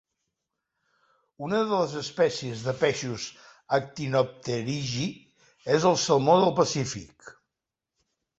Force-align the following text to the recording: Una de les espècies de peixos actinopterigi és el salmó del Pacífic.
Una 1.47 1.59
de 1.71 1.77
les 1.81 1.93
espècies 1.99 2.63
de 2.67 2.73
peixos 2.79 3.27
actinopterigi 3.79 5.07
és 5.77 5.87
el 5.93 6.01
salmó 6.07 6.41
del 6.47 6.57
Pacífic. 6.63 7.31